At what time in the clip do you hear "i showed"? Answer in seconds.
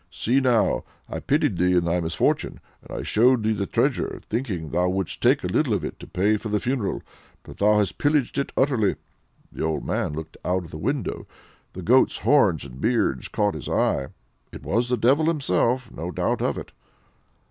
2.97-3.43